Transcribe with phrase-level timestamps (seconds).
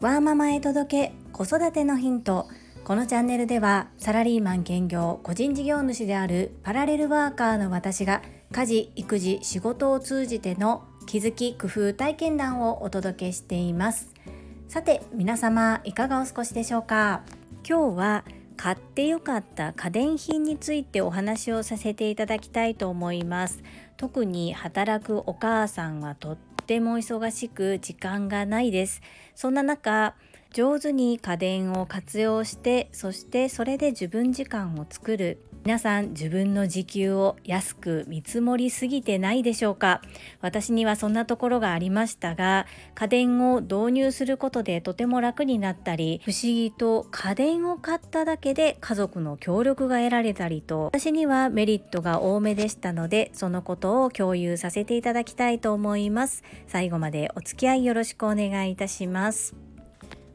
[0.00, 2.46] ワーママへ届け子育てのヒント。
[2.84, 8.22] このチャンネルではサラリーマン兼業個人事業主であるパラレルワーカーの私が
[8.52, 14.12] 家事育児仕事を通じての気づき工夫体験談をお届けしています。
[14.68, 17.22] さて皆様いかがお過ごしでしょうか？
[17.68, 18.24] 今日は
[18.56, 23.60] 買ってよかった家電品についてお話をさせていただきたいと思います。
[23.96, 29.00] 特に働くお母さんはとっても忙しく時間がないです。
[29.34, 30.14] そんな中
[30.52, 35.44] 上手に家電を活用してそしてそれで自分時間を作る。
[35.64, 40.02] 皆さん自分の時給を安く見積もりすぎてないでしょうか？
[40.40, 42.66] 私にはそんなところがありましたが
[42.96, 56.42] 家電を導入することでとても楽になったり不思議と家電を買っただけで家族の協力が得られたりと私にはメリットが多めでしたのでそのことを共有させていただきたいと思います。
[56.66, 59.54] 最後までお付き合いよろしくお願いいたします。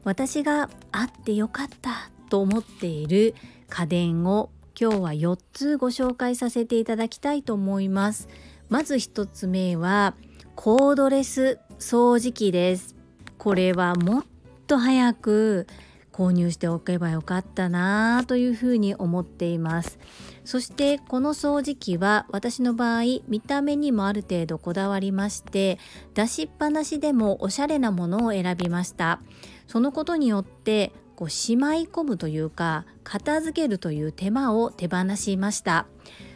[0.04, 3.34] 私があってよかったと思っている
[3.68, 4.48] 家電を
[4.80, 8.28] 今日は4つご紹介させていただきたいと思います。
[8.68, 10.14] まず1つ目は
[10.54, 12.94] コードレス掃除機です。
[13.38, 14.24] これはもっ
[14.68, 15.66] と早く
[16.12, 19.98] 購入しておけばよかったなというふうに思っています。
[20.44, 25.80] そしてこの掃除機は私の場合見た目にもある程度こだわりまして
[26.14, 29.20] 出しっぱなしでもおしゃれなものを選びました。
[29.66, 35.88] そのことによってこうしまい込むというか片付けるという手間を手放しました。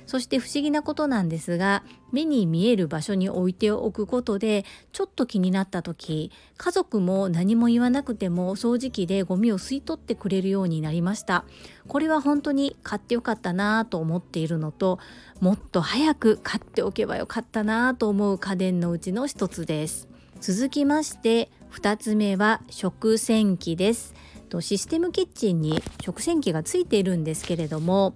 [0.06, 11.44] そして不思議なことなんですが目に見える場所に置いておくことでちょっと気になった時家族も何も言わなくても掃除機でゴミを吸い取ってくれるようになりました。
[11.86, 14.98] これは本当に買ってよかったなと思っているのと
[15.38, 20.08] もっと早く買っておけばよかったなと思う家電のうちの一つです。
[20.40, 24.12] 続きまして2つ目は食洗機です。
[24.52, 28.14] とシステムキッチンに食洗機がついているんですけれども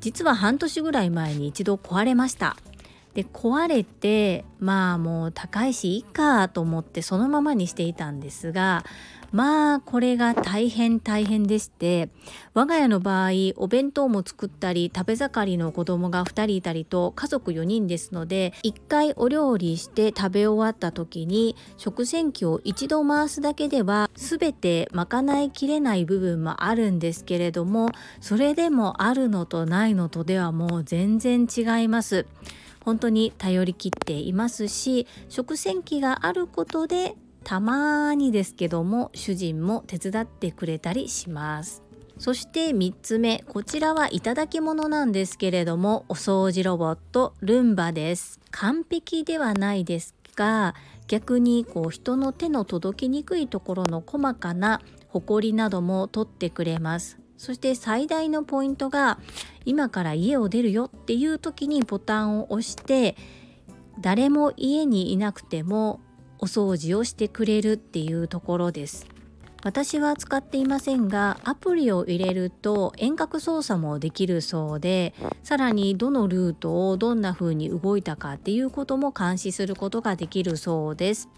[0.00, 2.56] 実は半年ぐらい前に一度壊れました。
[3.14, 8.84] で壊れてまあもう高いしいいかと思ってそのままにしていたんですが
[9.32, 12.10] まあこれが大変大変でして
[12.54, 32.26] 我が家の場合お弁当も作ったり食べ盛りの子供が2人いたりと家族4人ですので1回お料理して食べ終わった時に食洗機を一度回すだけでは全て賄いきれない部分もあるんですけれどもそれでもあるのとないのとではもう全然違います。
[32.84, 37.14] 本当に頼りきっていますし食洗機があることで
[37.44, 41.82] たまにですけども主人も手伝ってくれたりします。
[42.18, 48.38] そして3つ目こちらはいただき物なんですけれどもお掃除ロボットルンバです。
[48.50, 50.74] 完璧ではないですが
[51.08, 57.18] 逆にこう人の手の届きにくいところの細かなホコリなども取ってくれます。
[57.36, 59.18] そして最大のポイントが
[59.64, 63.16] 今から家を出るよっていう時にボタンを押して
[64.00, 66.00] 誰も家にいなくても
[66.42, 69.06] お掃除をしてくれるっていうところです。
[69.62, 75.14] 私は使っていませんがアプリを入れると遠隔操作もできるそうで
[75.44, 81.28] さらにどのルートをどんな風に動いたかっていうことも監視することができるそうです。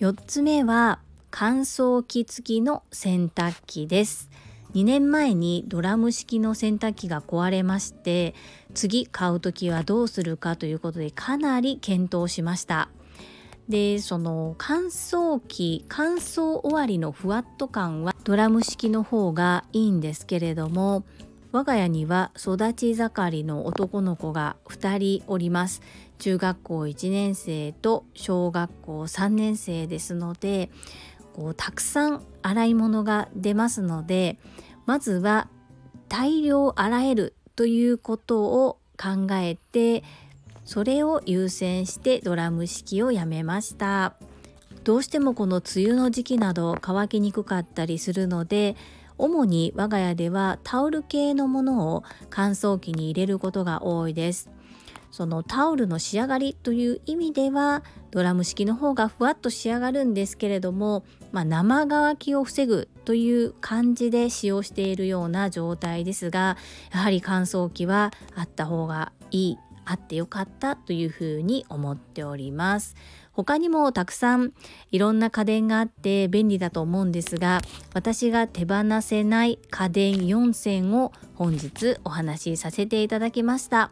[0.00, 4.30] 4つ目は乾燥機付きの洗濯機です。
[4.74, 8.34] 2年前にドラム式の洗濯機が壊れまして
[8.72, 12.88] 次買う時はどうするかということでかなり検討しました。
[13.68, 21.04] でその乾燥機乾燥終わりのふわっと感はドラム式の方がいいんですけれども
[21.52, 25.82] 我が家には育ち盛りの男の子が2人おります。
[26.18, 30.70] 中学校1年生と小学校3年生ですので
[31.32, 34.38] こうたくさん洗い物が出ますので
[34.86, 35.48] まずは
[36.08, 40.04] 大量洗えるということを考えて
[40.72, 44.14] それを優先してドラム式をやめました。
[44.84, 48.74] どうしてもこの梅雨の時期など乾きにくかったりするので
[49.18, 54.48] 主に我が家ではタオル系のものを乾燥機に入れることが多いです。
[55.10, 66.56] そのタオルの仕上がりという意味ではドラム式の方がふわっと仕上がるんですけれども、まあ、生乾きを防ぐという感じで使用しているような状態ですが
[66.94, 69.58] やはり乾燥機はあった方がいい。
[69.84, 72.94] あってよかったというふうに思っております。
[73.32, 74.52] 他にもたくさん
[74.90, 77.62] いろんな家電があって便利だと思うんですが
[77.94, 83.90] 私が手放せない家電4選を本日お話しさせていただきました。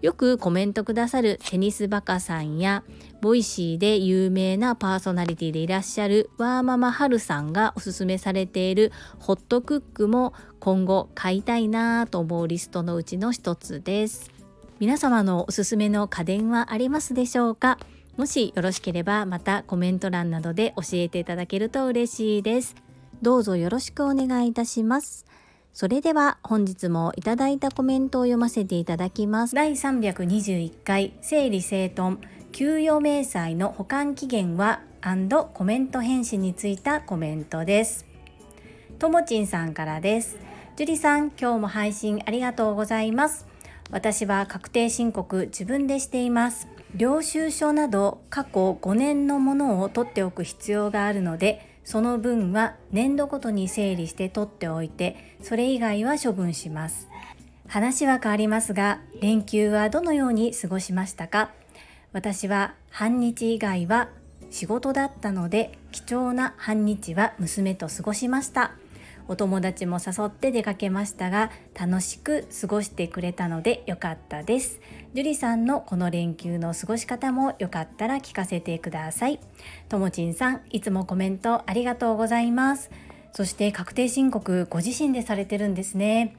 [0.00, 2.84] よくコメントくださるテニスバカさんや
[3.20, 14.37] ボイシーで有名なパーソナリティでいらっしゃるワーママハルさんがおすすめされているホットクックも今後買いたいなと思うリストのうちの一つです。
[14.80, 17.78] 皆様のおすすめの家電はありますでしょうか？
[18.16, 22.76] もしよろしければまたコメント欄などで教えていただけると嬉しいです。
[23.20, 25.26] どうぞよろしくお願いいたします。
[25.72, 29.54] それでは本日もいただいたコメントを読ませていただきます。
[29.56, 32.18] 第321回整理整頓
[32.52, 34.82] 給与明細の保管期限は
[35.54, 38.06] コメント返信についたコメントです。
[39.00, 40.38] ともちんさんからです。
[40.76, 43.47] 樹里さん今日も配信ありがとうございます。
[43.90, 46.68] 私は確定申告自分でしています。
[46.94, 57.08] 領収書など過去5年のものを取っておく必要があるのでその分は年度ごとに整理して取っておいてそれ以外は処分します。
[57.66, 61.50] 話は変わりますが連休はどのように過ごしましたか？
[62.12, 64.08] 私は半日以外は
[64.50, 68.72] 仕事だったので貴重な半日は娘と過ごしました。
[69.28, 74.80] お友達も誘って出かけましたが楽しく過ごしてくれたので良かったです。
[75.14, 79.38] 樹里さんのこの連休の過ごし方もよかったら聞かせてください。
[79.88, 82.90] ともちんさんいつもコメントありがとうございます。
[83.32, 86.34] そして確定申告ご自身でされてるんですね。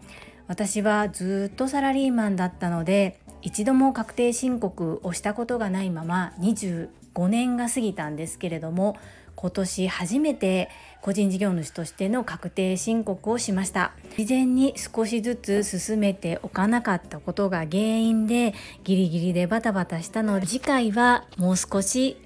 [0.48, 8.98] 私はずっとサラリーマンだったので一度も確定申告をしたことがないまま25年が過ぎたんですけれども
[9.36, 10.70] 今年初めて
[11.02, 13.94] 個人事業主としての確定申告をしました。
[14.18, 18.54] 事前に少しずつ進めておかなかったことが原因で
[18.84, 22.18] ギリギリでバタバタしたので次回はもう少し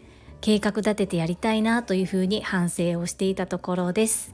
[0.42, 4.31] 計画立ててやりたいなというふうに反省をしていたところです。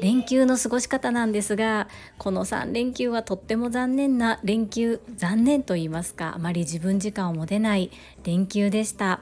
[0.00, 1.88] 連休の過ごし方なんですが
[2.18, 7.90] この3連休はとっても残念な連休残念と言いますかあまり自分時間を持てない
[8.22, 9.20] 連休でした。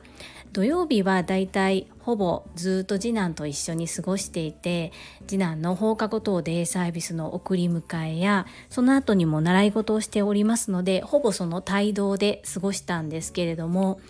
[0.52, 4.92] 土曜日はだいたいほぼずっと次男と一緒に過ごしていて
[5.26, 14.00] 次男の放課後等デイサービスの送り迎えやその後にも習い事をしておりますのでほぼその帯同で過ごしたんですけれども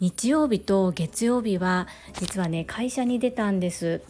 [0.00, 1.86] 日曜日と月曜日は
[2.18, 4.02] 実はね会社に出たんです。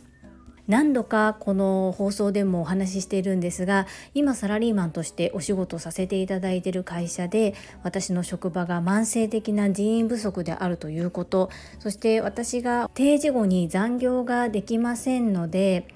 [0.73, 15.87] 何度かこの放送でもお話ししているんですが今サラリーマンとしてお仕事させていただいている会社で私の職場が慢性的な人員不足であるということそして私が定時後に残業ができませんので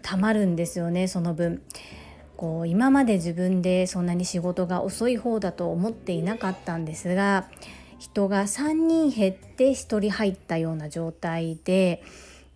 [0.00, 1.60] たまるんですよねその分。
[2.38, 7.48] こう今まで自分でそんなに仕事が遅い方だと思っていなかったんですが
[7.98, 12.02] 人が3人減って1人入ったような状態で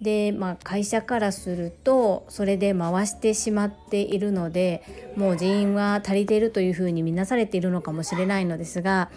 [0.00, 4.82] で、まあ、会社からするとそれで回してしまっているので
[5.16, 9.10] もう人員は足りているというふうに見なされているのかもしれないのですが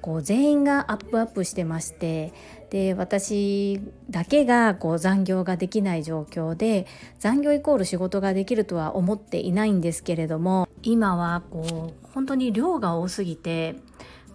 [0.00, 2.32] こう全員がアップアップしてまして
[2.70, 6.86] で私だけがこう残業ができない状況で
[7.18, 13.76] 残業イコール仕事ができるとは思っていないんですけれども今はこう本当に量が多すぎて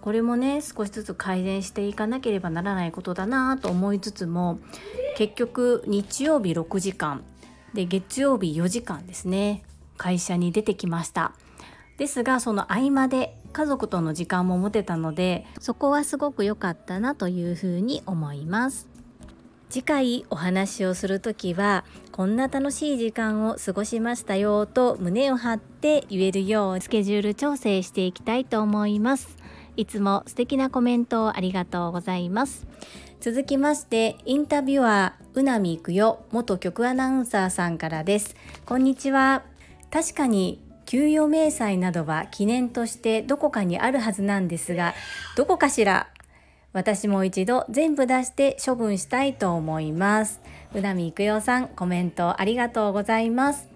[0.06, 4.60] これもね少しずつ改善していかなければならないことだなと思いつつも
[5.16, 7.24] 結局日曜日6時間
[7.74, 9.64] で月曜日4時間ですね
[9.96, 11.32] 会社に出てきました。
[11.98, 18.86] ですがその合間で家族との時間も持てたのでそこはすごく良かったなというふうに思います。
[19.70, 29.45] 次回お話をする時はこんな楽しい時間を過ごしましたよと胸を張って言えるようスケジュール調整していきたいと思います。
[29.76, 32.66] いつも素敵なコメントをありがとうございます。
[33.20, 38.36] 続きましてインタビュアーうなみいくよ元局アナウンサーさんからです。
[38.64, 39.42] こんにちは。
[39.90, 44.94] 確かに給与明細などは記念としてどこかにあるはずなんですが
[45.36, 46.08] どこかしら
[46.72, 50.40] 私も一度全部出して処分したいと思います。
[50.74, 53.75] うなみいくよさんコメントありがとうございます。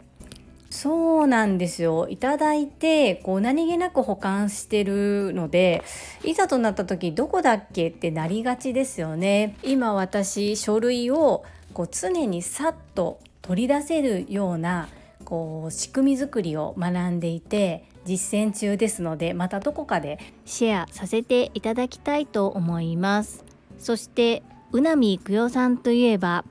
[0.70, 2.06] そうなんですよ。
[2.08, 5.82] いただいてこう何気なく保管してるので
[6.24, 9.56] いざとなった時どこだっけってなりがちですよね。
[9.64, 14.88] 今私書類をこう常にさっと取り出せるような
[15.24, 23.44] こう仕組み作りを学んでいて実践中ですのでまたどこかでシェアさせていただきたいと思います。
[23.78, 26.44] そしてうなみいくよさんといえば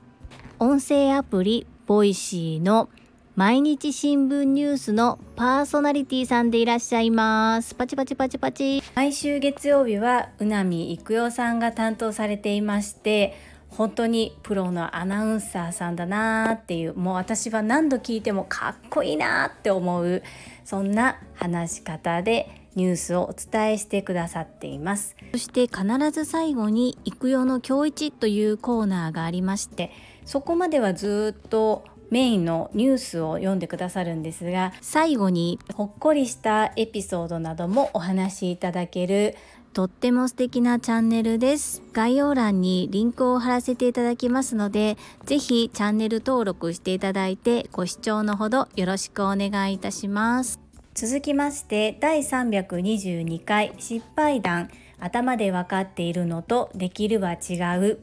[0.58, 2.90] 音声アプリボイシーの
[3.40, 7.74] 毎日新聞ニュースのパーソナリティさんでいらっしゃいます。
[7.74, 8.82] パチパチパチパチ。
[8.94, 13.32] 毎週月曜日はうなみいくよさんが担当されていまして、
[13.70, 20.22] 本当にプロのアナウンサーさんだなーっていう、もう私は何度聞いてもかっこいいなって思う、
[20.66, 29.90] そんな話し方でニュースをお伝えしてくださっていますそして必ず最後に「育用の今日一」というコーナーがありまして
[30.24, 39.36] そこまではずっとメインのニュースを読んでくださるんですが最後にほっこりしたエピソードなどもお話しいただける
[39.72, 41.80] とっても素敵なチャンネルです。
[41.92, 50.60] 概要欄にリンクを貼らせていただきますのでぜひチャンネル登録していただいてご視聴のほどよろしくお願いいたします。
[50.94, 54.70] 続きまして第322回失敗談。
[54.98, 58.00] 頭で分かっているのとできるは違う。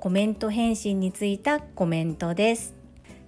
[0.00, 2.75] コメント返信についたコメントです。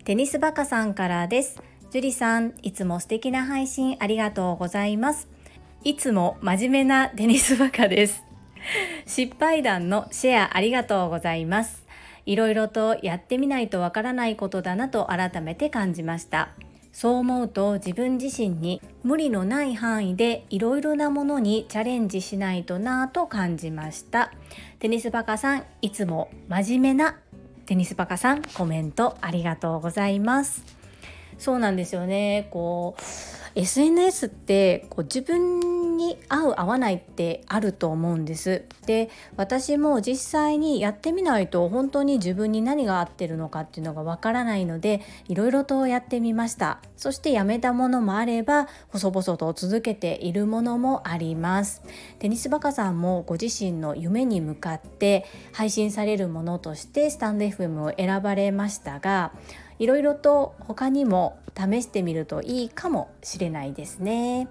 [0.09, 1.61] テニスバカさんからです。
[1.91, 5.29] ジュリさんいつも素敵な配信ありがとうございます。
[5.85, 8.25] いつも真面目なテニスバカです。
[9.05, 11.85] 失敗談のシェアありがとうございます。
[12.25, 16.53] いろいろとやってみないとわからないことだなと改めて感じました。
[16.91, 24.33] そう思うと自分自身に無理のない範囲でいろいろなものにチャレンジしないとなぁと感じました。
[24.79, 27.19] テニスバカさんいつも真面目な
[27.69, 30.63] テニスバカさんコメントありがとうございます。
[31.37, 32.49] そうなんですよね。
[32.51, 33.03] こう
[33.55, 38.65] SNS ってこう自分に合う合わないってあると思うんです。
[38.87, 46.81] で私も実際にやってみないと本当に自分に何が合ってるのかっていうのがわからないのでいろいろとやってみました。
[46.97, 51.83] そしてやめたものもあれば細々と続けているものもあります。
[52.21, 59.33] テニスバカさんもご自身の夢に向かって配信されるものとしてスタンド FM を選ばれましたが
[59.79, 64.49] いろいろと他にも試してみるといいかもしれないですね。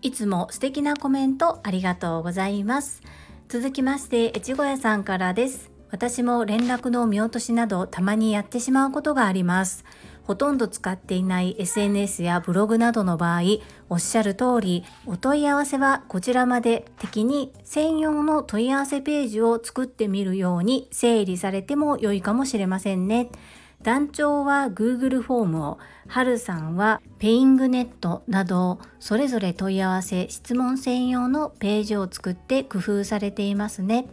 [0.00, 3.02] いつも素敵なコメントありがとうございます。
[3.48, 5.70] 続きまして越後屋さんからです。
[5.90, 9.84] 私も連絡の見落としなどたまにやってしまうことがあります。
[10.22, 13.40] ほとんど使っていない SNS やブログなどの場合
[13.88, 23.30] おっしゃる通りお問い合わせはこちらまで的に専用の問い合わせページを作ってみるように整理されても良いかもしれませんね。
[23.82, 34.06] 団長は Google フォームを、はるさんはペイングネットなどそれぞれ問い合わせ質問専用のページを作って工夫されていますね。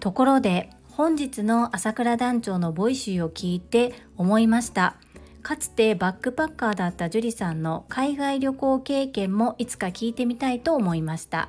[0.00, 4.96] ところで本日の朝倉団長のボイシーを聞いて思いました。
[5.42, 11.48] かつてバックパッカーだった樹里さんの海外旅行経験もいつか聞いてみたいと思いました。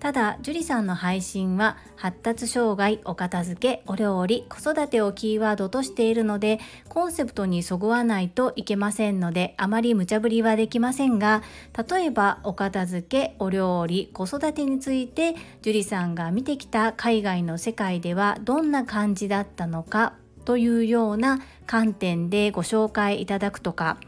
[0.00, 11.42] ただ樹里さんの配信は発達障害お片付けお料理子育てをキーワードとしているのでコンセプトにそぐわないといけませんのであまり無茶ぶりはできませんが
[11.90, 20.14] 例えばお片付けお料理子育てについて樹里さんが見てきた海外の世界ではどんな感じだったのか
[20.44, 23.98] というような観点でご紹介いただくとか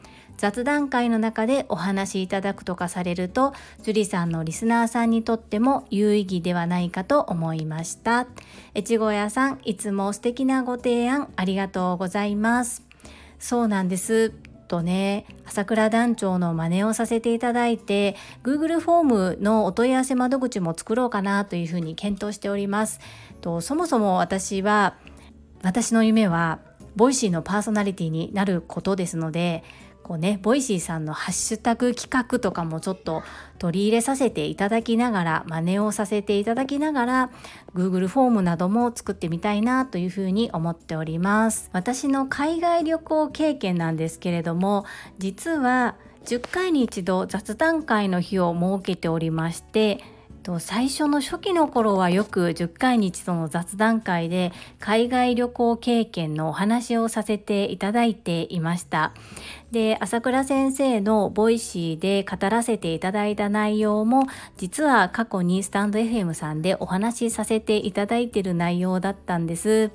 [0.40, 8.26] 雑談会の中でお話しいただくとかされると樹里さんのリスナーさんにとっても有意義ではないかと思いました。
[8.74, 12.82] 越後屋さんいつも素敵なご提案ありがとうございます。
[13.38, 14.32] そうなんです。
[14.66, 22.98] とね朝倉団長の真似をさせていただいて Google フォームのお問い合わせ窓口も作ろうかなというふうに検討しております。
[23.42, 24.96] とそもそも私は
[25.62, 26.60] 私の夢は
[26.96, 29.62] Voicy のパーソナリティになることですので
[30.10, 33.22] こうね Voicy さんのハッシュタグ企画とかもちょっと
[33.60, 37.30] 取り入れさせていただきながら真似をさせていただきながら
[37.76, 41.70] Google フォームなども作ってみたいなというふうに思っております。
[41.72, 44.84] 私の海外旅行経験なんですけれども
[45.18, 50.02] 実は10回に一度雑談会の日を設けておりまして
[50.42, 59.12] と最初の初期の頃はよく10回に一度の雑談会で海外旅行経験のお話をさせていただいていました。
[59.70, 64.24] で、朝倉先生の Voicy で語らせていただいた内容も
[64.56, 69.90] 実は過去にスタンド FM さんでお話しさせていただいている内容だったんです。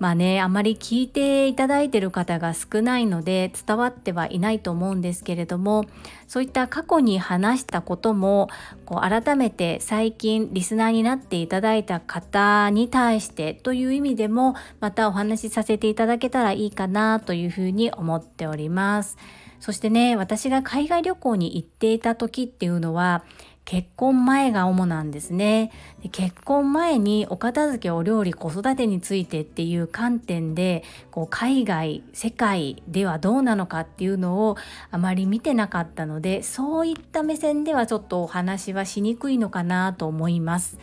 [0.00, 5.84] まあねあまり聞いていただいている方が少ないので伝わってはいないと思うんですけれども
[6.26, 8.48] そういった過去に話したことも
[8.86, 19.18] こう改めて最近リスナーになっていただいた方に対してという意味でもまたお話しさせていただけたらいいかなというふうに思っております。
[19.60, 23.24] そしてね私が海外旅行に行っていた時っていうのは
[23.64, 25.70] 結婚前が主なんですね。
[26.02, 34.56] で結婚前にお片付けお料理子育てについてっていう観点でこう海外世界ではどうなのかっていうのを
[34.90, 40.78] あまり見てなかったのでそういった目線ではちょっとお話はしにくいのかなと思います。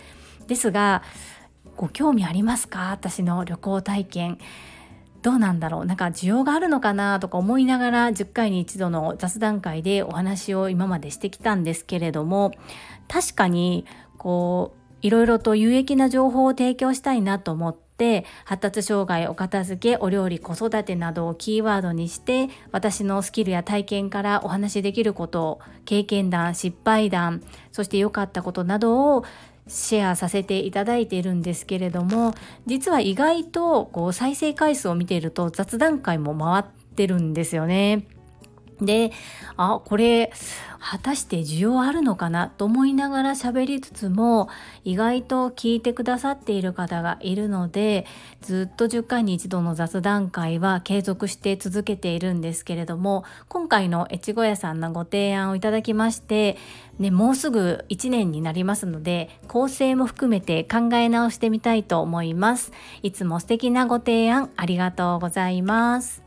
[0.48, 1.04] ですが
[1.76, 2.92] ご興味ありますか？
[2.92, 4.38] 私の旅行体験。
[5.22, 5.86] どうなんだろう。
[5.86, 12.52] なんか需要があるのかなとか思いながら10回に一度の雑談会でお話を今までしてきたんですけれども
[13.08, 13.86] 確かに
[14.18, 29.24] こういろいろと有益な情報を提供したいなと思って発達障害お片付けお料理子育てなどをキーワードにして私のスキルや体験からお話しできること経験談失敗談そして良かったことなどを
[29.68, 32.34] シェアさせていただいているんですけれども
[32.66, 38.17] 実は意外とこう再生回数を見ていると雑談会も回ってるんですよね。
[38.82, 39.12] で
[39.56, 40.32] あこれ
[40.80, 44.48] 果たして需要あるのかなと思いながら喋りつつも
[44.84, 48.06] 意外と聞いてくださっている方がいるので
[48.42, 56.58] ずっと10回に一度の雑談会は継続して続けているんですけれども今回の越後屋さんのご提案をいただきまして
[57.00, 62.72] ね、もうすぐ1年になりますので構成も含めて考え直してみたいと思います。
[63.04, 66.27] いつも素敵なご提案ありがとうございます。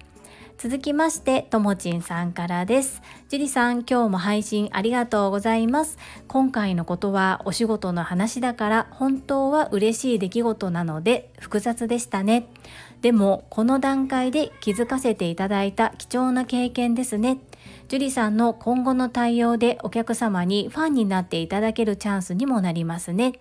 [0.62, 3.00] 続きまして、ともちんさんからです。
[3.30, 5.96] 樹里さん、今日も配信ありがとうございます。
[6.28, 12.46] 今回のことはお仕事の話だから本当は嬉しい出来事なので複雑でしたね。
[13.00, 17.38] でも、この段階で気づかせていただいた貴重な経験ですね。
[17.88, 23.32] 樹里さんの今後の対応でお客様にファンになっていただけるチャンスにもなりますね。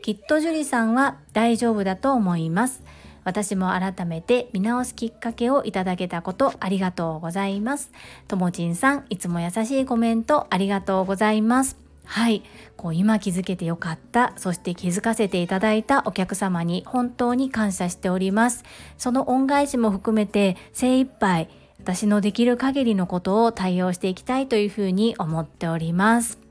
[0.00, 2.82] きっと樹里さんは大丈夫だと思います。
[3.24, 7.90] 私も改めて見直すきっかけをいただけたことありがとうございます。
[8.28, 11.76] ともちんさん、いつも優しいコメントありがとうございます。
[12.04, 12.42] はい。
[12.76, 14.32] こう今気づけてよかった。
[14.36, 18.64] そして気づかせていただいたお客様に本当に感謝しております。
[18.98, 21.48] その恩返しも含めて精一杯
[21.78, 26.41] 私のできる限りのことを対応していきたいというふうに思っております。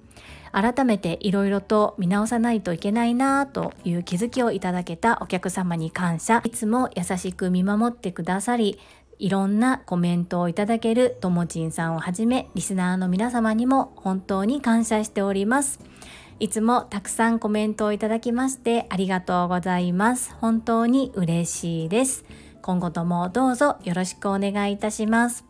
[0.52, 6.42] 改めていろいろと見直さないといけないなという気づきをいただけたお客様に感謝。
[6.44, 8.80] いつも優しく見守ってくださり
[9.22, 15.80] いろんなコメントをいただけるともちんさんをはじめリスナーの皆様にも本当に感謝しております。
[16.40, 20.34] いつもたくさんコメントをいただきましてありがとうございます。
[20.34, 22.26] 本当に嬉しいです。
[22.64, 25.46] 今後ともどうぞよろしくお願いいたします。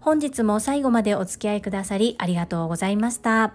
[0.00, 3.54] 本日も最後までお付き合いくださりありがとうございました。